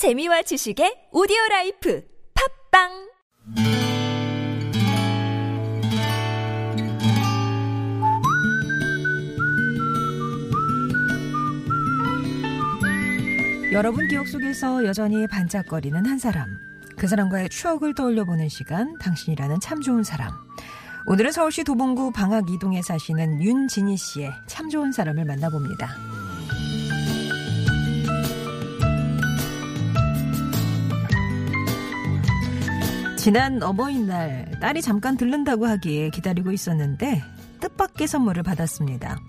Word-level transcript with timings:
재미와 0.00 0.40
지식의 0.40 1.12
오디오 1.12 1.36
라이프 1.50 2.02
팟빵 2.72 2.88
여러분 13.72 14.08
기억 14.08 14.26
속에서 14.26 14.86
여전히 14.86 15.26
반짝거리는 15.26 16.06
한 16.06 16.18
사람. 16.18 16.48
그 16.96 17.06
사람과의 17.06 17.50
추억을 17.50 17.94
떠올려 17.94 18.24
보는 18.24 18.48
시간, 18.48 18.96
당신이라는 19.00 19.60
참 19.60 19.82
좋은 19.82 20.02
사람. 20.02 20.30
오늘은 21.08 21.30
서울시 21.30 21.62
도봉구 21.62 22.12
방학 22.12 22.48
이동에 22.48 22.80
사시는 22.80 23.42
윤진희 23.42 23.98
씨의 23.98 24.32
참 24.46 24.70
좋은 24.70 24.92
사람을 24.92 25.26
만나봅니다. 25.26 26.09
지난 33.20 33.62
어버이날 33.62 34.50
딸이 34.62 34.80
잠깐 34.80 35.18
들른다고 35.18 35.66
하기에 35.66 36.08
기다리고 36.08 36.52
있었는데 36.52 37.22
뜻밖의 37.60 38.08
선물을 38.08 38.42
받았습니다. 38.42 39.20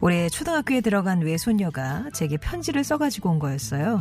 올해 0.00 0.28
초등학교에 0.28 0.80
들어간 0.80 1.20
외손녀가 1.20 2.10
제게 2.12 2.36
편지를 2.36 2.82
써가지고 2.82 3.30
온 3.30 3.38
거였어요. 3.38 4.00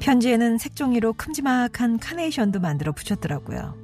편지에는 0.00 0.56
색종이로 0.56 1.12
큼지막한 1.12 1.98
카네이션도 1.98 2.60
만들어 2.60 2.92
붙였더라고요. 2.92 3.76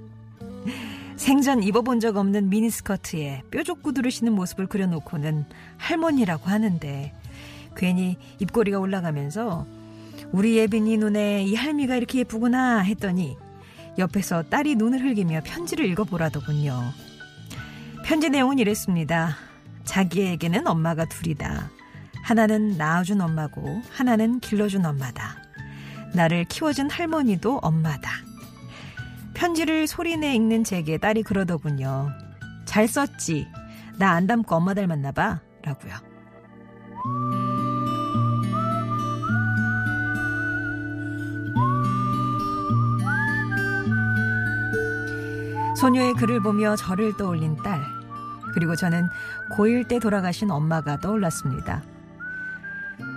생전 1.16 1.62
입어본 1.62 2.00
적 2.00 2.16
없는 2.16 2.48
미니스커트에 2.48 3.42
뾰족 3.50 3.82
구두를 3.82 4.10
신는 4.10 4.32
모습을 4.32 4.68
그려놓고는 4.68 5.44
할머니라고 5.76 6.48
하는데 6.48 7.12
괜히 7.76 8.16
입꼬리가 8.38 8.78
올라가면서 8.78 9.66
우리 10.32 10.56
예빈이 10.56 10.96
눈에 10.96 11.44
이 11.44 11.54
할미가 11.54 11.96
이렇게 11.96 12.20
예쁘구나 12.20 12.78
했더니 12.78 13.36
옆에서 13.98 14.42
딸이 14.44 14.76
눈을 14.76 15.02
흘기며 15.02 15.40
편지를 15.44 15.86
읽어보라더군요. 15.86 16.92
편지 18.04 18.28
내용은 18.28 18.58
이랬습니다. 18.58 19.36
자기에게는 19.84 20.66
엄마가 20.66 21.04
둘이다. 21.06 21.70
하나는 22.22 22.76
낳아준 22.76 23.20
엄마고 23.20 23.82
하나는 23.90 24.40
길러준 24.40 24.84
엄마다. 24.84 25.36
나를 26.14 26.44
키워준 26.44 26.90
할머니도 26.90 27.58
엄마다. 27.58 28.10
편지를 29.34 29.86
소리내 29.86 30.34
읽는 30.34 30.64
제게 30.64 30.96
딸이 30.98 31.22
그러더군요. 31.22 32.10
잘 32.64 32.88
썼지. 32.88 33.46
나 33.98 34.12
안 34.12 34.26
닮고 34.26 34.54
엄마 34.56 34.74
닮았나 34.74 35.12
봐. 35.12 35.40
라고요. 35.62 36.13
소녀의 45.84 46.14
글을 46.14 46.40
보며 46.40 46.76
저를 46.76 47.14
떠올린 47.18 47.56
딸. 47.62 47.78
그리고 48.54 48.74
저는 48.74 49.06
고1 49.54 49.86
때 49.86 49.98
돌아가신 49.98 50.50
엄마가 50.50 50.98
떠올랐습니다. 51.00 51.82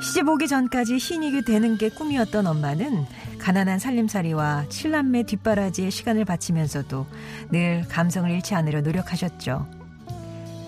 시집 0.02 0.28
오기 0.28 0.50
전까지 0.50 1.00
신익이 1.00 1.46
되는 1.46 1.78
게 1.78 1.88
꿈이었던 1.88 2.46
엄마는 2.46 3.06
가난한 3.40 3.80
살림살이와 3.80 4.66
칠남매 4.68 5.24
뒷바라지에 5.24 5.90
시간을 5.90 6.26
바치면서도 6.26 7.08
늘 7.52 7.86
감성을 7.88 8.30
잃지 8.30 8.54
않으려 8.54 8.82
노력하셨죠. 8.82 9.66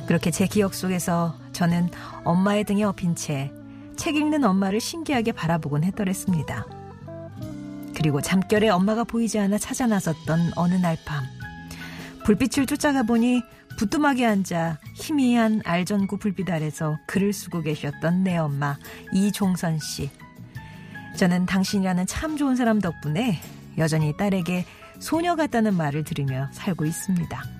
그렇게 0.07 0.31
제 0.31 0.47
기억 0.47 0.75
속에서 0.75 1.35
저는 1.51 1.89
엄마의 2.23 2.63
등에 2.63 2.83
업힌 2.83 3.13
채 3.13 3.51
책 3.97 4.15
읽는 4.15 4.45
엄마를 4.45 4.79
신기하게 4.79 5.33
바라보곤 5.33 5.83
했더랬습니다. 5.83 6.65
그리고 7.93 8.21
잠결에 8.21 8.69
엄마가 8.69 9.03
보이지 9.03 9.37
않아 9.37 9.57
찾아 9.57 9.85
나섰던 9.87 10.53
어느 10.55 10.75
날 10.75 10.95
밤. 11.05 11.38
불빛을 12.25 12.65
쫓아가 12.65 13.03
보니 13.03 13.41
부뚜막에 13.77 14.25
앉아 14.25 14.79
희미한 14.95 15.61
알전구 15.63 16.17
불빛 16.17 16.49
아래서 16.49 16.97
글을 17.07 17.31
쓰고 17.33 17.61
계셨던 17.61 18.23
내 18.23 18.37
엄마 18.37 18.77
이종선 19.13 19.79
씨. 19.79 20.09
저는 21.15 21.45
당신이라는 21.45 22.05
참 22.05 22.37
좋은 22.37 22.55
사람 22.55 22.79
덕분에 22.79 23.39
여전히 23.77 24.15
딸에게 24.17 24.65
소녀 24.99 25.35
같다는 25.35 25.75
말을 25.75 26.03
들으며 26.03 26.49
살고 26.51 26.85
있습니다. 26.85 27.58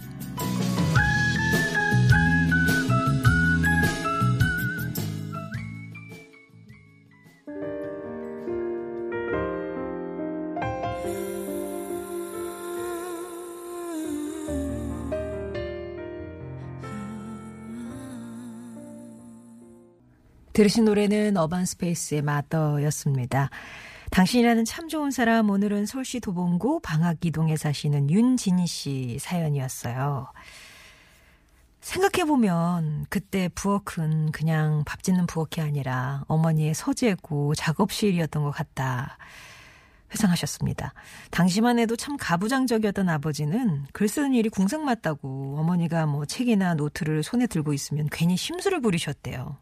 들으신 20.60 20.84
노래는 20.84 21.38
어반 21.38 21.64
스페이스의 21.64 22.22
마더였습니다. 22.22 23.50
당신이라는 24.12 24.66
참 24.66 24.90
좋은 24.90 25.10
사람 25.10 25.50
오늘은 25.50 25.86
서울시 25.86 26.20
도봉구 26.20 26.82
방학이동에 26.82 27.56
사시는 27.56 28.10
윤진희 28.10 28.68
씨 28.68 29.18
사연이었어요. 29.22 30.28
생각해보면 31.80 33.06
그때 33.08 33.48
부엌은 33.56 34.34
그냥 34.34 34.84
밥 34.86 35.02
짓는 35.02 35.28
부엌이 35.28 35.62
아니라 35.62 36.26
어머니의 36.28 36.74
서재고 36.74 37.56
작업실이었던 37.56 38.44
것 38.44 38.52
같다. 38.52 39.18
회상하셨습니다. 40.12 40.94
당시만 41.32 41.80
해도 41.80 41.96
참 41.96 42.18
가부장적이었던 42.18 43.08
아버지는 43.08 43.86
글 43.94 44.10
쓰는 44.10 44.34
일이 44.34 44.50
궁상맞다고 44.50 45.56
어머니가 45.58 46.06
뭐 46.06 46.26
책이나 46.26 46.74
노트를 46.74 47.24
손에 47.24 47.48
들고 47.48 47.72
있으면 47.72 48.10
괜히 48.12 48.36
심술을 48.36 48.82
부리셨대요. 48.82 49.56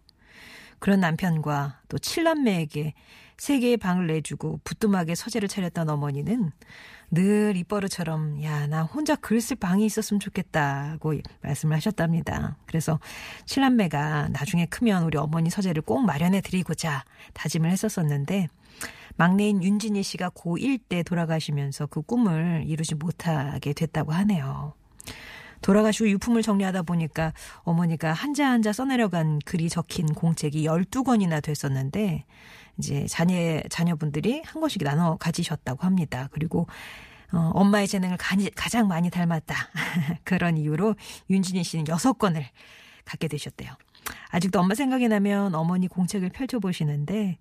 그런 0.80 1.00
남편과 1.00 1.82
또 1.90 1.98
칠남매에게 1.98 2.94
세 3.38 3.60
개의 3.60 3.78
방을 3.78 4.08
내주고 4.08 4.60
부뚜막에 4.64 5.14
서재를 5.16 5.48
차렸던 5.48 5.90
어머니는 5.90 6.52
늘 7.12 7.56
입버릇처럼 7.56 8.44
야, 8.44 8.68
나 8.68 8.84
혼자 8.84 9.16
글 9.16 9.40
쓸 9.40 9.58
방이 9.58 9.86
있었으면 9.86 10.20
좋겠다고 10.20 11.14
말씀을 11.42 11.76
하셨답니다. 11.78 12.58
그래서 12.66 13.00
칠남매가 13.46 14.30
나중에 14.30 14.66
크면 14.66 15.04
우리 15.04 15.18
어머니 15.18 15.50
서재를 15.50 15.84
꼭 15.84 16.02
마련해 16.04 16.42
드리고자 16.42 17.06
다짐을 17.34 17.72
했었었는데 17.72 18.50
막내인 19.16 19.64
윤진희 19.64 20.04
씨가 20.04 20.30
고1 20.32 20.82
때 20.90 21.04
돌아가시면서 21.04 21.88
그 21.88 22.02
꿈을 22.02 22.64
이루지 22.68 22.96
못하게 22.96 23.74
됐다고 23.74 24.12
하네요. 24.12 24.74
돌아가시고 25.62 26.10
유품을 26.10 26.42
정리하다 26.42 26.84
보니까 26.84 27.34
어머니가 27.64 28.14
한자 28.14 28.50
한자 28.50 28.74
써내려간 28.74 29.40
글이 29.46 29.70
적힌 29.70 30.08
공책이 30.08 30.66
12권이나 30.66 31.42
됐었는데 31.42 32.26
이제 32.78 33.06
자녀 33.08 33.62
자녀분들이 33.70 34.44
한 34.46 34.62
권씩 34.62 34.84
나눠 34.84 35.18
가지셨다고 35.18 35.86
합니다. 35.86 36.30
그리고 36.32 36.68
어, 37.34 37.52
엄마의 37.54 37.88
재능을 37.88 38.18
가장 38.56 38.88
많이 38.88 39.10
닮았다. 39.10 39.56
그런 40.24 40.58
이유로 40.58 40.96
윤진희 41.30 41.64
씨는 41.64 41.86
6권을 41.86 42.44
갖게 43.06 43.28
되셨대요. 43.28 43.72
아직도 44.30 44.60
엄마 44.60 44.76
생각이 44.76 45.08
나면 45.08 45.56
어머니 45.56 45.88
공책을 45.88 46.30
펼쳐보시는데 46.30 47.38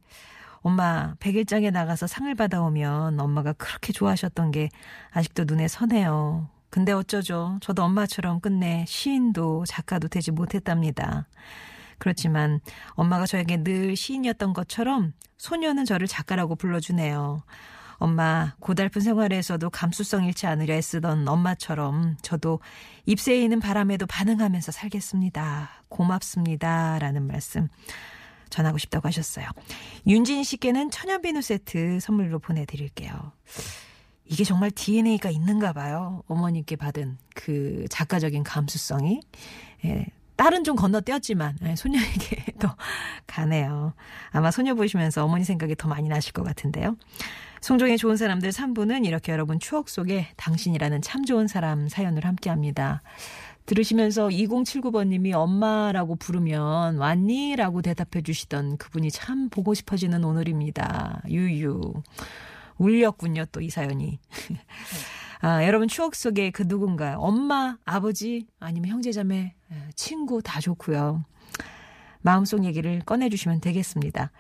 엄마 0.62 1.15
100일장에 1.16 1.71
나가서 1.71 2.09
상을 2.09 2.34
받아오면 2.34 3.21
엄마가 3.21 3.53
그렇게 3.53 3.93
좋아하셨던 3.93 4.50
게 4.50 4.69
아직도 5.12 5.44
눈에 5.44 5.69
선해요. 5.69 6.48
근데 6.76 6.92
어쩌죠. 6.92 7.56
저도 7.62 7.84
엄마처럼 7.84 8.41
끝내 8.41 8.84
시인도 8.87 9.64
작가도 9.66 10.09
되지 10.09 10.31
못했답니다. 10.31 11.26
그렇지만 11.97 12.60
엄마가 12.91 13.25
저에게 13.25 13.64
늘 13.64 13.97
시인이었던 13.97 14.53
것처럼 14.53 15.15
소녀는 15.38 15.86
저를 15.86 16.06
작가라고 16.06 16.54
불러주네요. 16.54 17.42
엄마 17.94 18.53
고달픈 18.60 19.00
생활에서도 19.00 19.71
감수성 19.71 20.27
잃지 20.27 20.47
않으려 20.47 20.74
애쓰던 20.74 21.27
엄마처럼 21.27 22.18
저도 22.21 22.60
잎새에 23.06 23.41
있는 23.42 23.59
바람에도 23.59 24.04
반응하면서 24.04 24.71
살겠습니다. 24.71 25.71
고맙습니다. 25.89 26.98
라는 26.98 27.27
말씀 27.27 27.68
전하고 28.50 28.77
싶다고 28.77 29.09
하셨어요. 29.09 29.47
윤진 30.06 30.45
씨께는 30.45 30.91
천연 30.91 31.22
비누 31.22 31.41
세트 31.41 32.00
선물로 32.00 32.39
보내드릴게요. 32.39 33.33
이게 34.28 34.44
정말 34.44 34.70
DNA가 34.70 35.30
있는가 35.30 35.72
봐요. 35.72 36.22
어머님께 36.26 36.76
받은 36.76 37.18
그 37.34 37.84
작가적인 37.90 38.42
감수성이. 38.42 39.20
예, 39.84 40.06
딸은 40.36 40.64
좀 40.64 40.76
건너뛰었지만 40.76 41.58
예, 41.64 41.76
소녀에게 41.76 42.44
더 42.58 42.76
가네요. 43.26 43.94
아마 44.30 44.50
소녀 44.50 44.74
보시면서 44.74 45.24
어머니 45.24 45.44
생각이 45.44 45.76
더 45.76 45.88
많이 45.88 46.08
나실 46.08 46.32
것 46.32 46.42
같은데요. 46.42 46.96
송정의 47.60 47.98
좋은 47.98 48.16
사람들 48.16 48.50
3부는 48.50 49.06
이렇게 49.06 49.32
여러분 49.32 49.58
추억 49.58 49.88
속에 49.88 50.28
당신이라는 50.36 51.02
참 51.02 51.24
좋은 51.24 51.48
사람 51.48 51.88
사연을 51.88 52.24
함께 52.24 52.50
합니다. 52.50 53.02
들으시면서 53.64 54.28
2079번님이 54.28 55.32
엄마라고 55.32 56.14
부르면 56.16 56.98
왔니? 56.98 57.56
라고 57.56 57.82
대답해 57.82 58.22
주시던 58.22 58.76
그분이 58.76 59.10
참 59.10 59.48
보고 59.50 59.74
싶어지는 59.74 60.22
오늘입니다. 60.22 61.22
유유. 61.28 61.94
울렸군요, 62.78 63.46
또 63.52 63.60
이 63.60 63.70
사연이. 63.70 64.20
아, 65.40 65.64
여러분 65.64 65.86
추억 65.88 66.14
속에 66.14 66.50
그 66.50 66.66
누군가, 66.66 67.18
엄마, 67.18 67.76
아버지, 67.84 68.46
아니면 68.58 68.90
형제자매, 68.90 69.54
친구 69.94 70.42
다 70.42 70.60
좋고요. 70.60 71.24
마음속 72.22 72.64
얘기를 72.64 73.00
꺼내주시면 73.04 73.60
되겠습니다. 73.60 74.32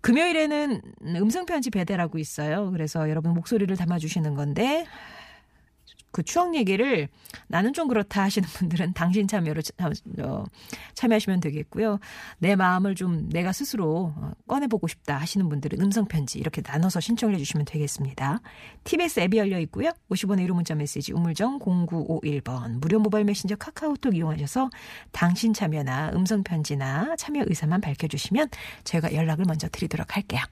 금요일에는 0.00 0.80
음성편지 1.04 1.70
배달하고 1.70 2.18
있어요. 2.18 2.70
그래서 2.72 3.08
여러분 3.08 3.34
목소리를 3.34 3.76
담아주시는 3.76 4.34
건데, 4.34 4.86
그 6.12 6.22
추억 6.22 6.54
얘기를 6.54 7.08
나는 7.48 7.72
좀 7.72 7.88
그렇다 7.88 8.22
하시는 8.22 8.46
분들은 8.48 8.92
당신 8.92 9.26
참여로 9.26 9.62
어, 10.20 10.44
참여하시면 10.94 11.40
되겠고요. 11.40 11.98
내 12.38 12.54
마음을 12.54 12.94
좀 12.94 13.28
내가 13.30 13.52
스스로 13.52 14.12
어, 14.16 14.32
꺼내보고 14.46 14.86
싶다 14.86 15.16
하시는 15.16 15.48
분들은 15.48 15.80
음성편지 15.80 16.38
이렇게 16.38 16.62
나눠서 16.64 17.00
신청을 17.00 17.34
해주시면 17.34 17.64
되겠습니다. 17.64 18.40
TBS 18.84 19.20
앱이 19.20 19.38
열려 19.38 19.58
있고요. 19.60 19.90
50원의 20.10 20.46
1호 20.46 20.52
문자 20.52 20.74
메시지 20.74 21.12
우물정 21.12 21.58
0951번 21.60 22.78
무료 22.78 23.00
모바일 23.00 23.24
메신저 23.24 23.56
카카오톡 23.56 24.14
이용하셔서 24.14 24.70
당신 25.10 25.54
참여나 25.54 26.12
음성편지나 26.14 27.16
참여 27.16 27.44
의사만 27.46 27.80
밝혀주시면 27.80 28.48
저희가 28.84 29.14
연락을 29.14 29.46
먼저 29.48 29.68
드리도록 29.68 30.14
할게요. 30.14 30.42